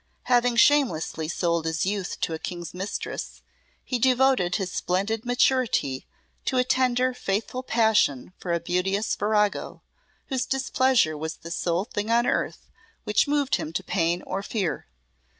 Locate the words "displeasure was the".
10.47-11.51